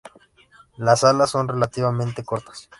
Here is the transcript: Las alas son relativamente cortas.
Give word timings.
Las 0.77 1.03
alas 1.03 1.29
son 1.29 1.47
relativamente 1.47 2.23
cortas. 2.23 2.69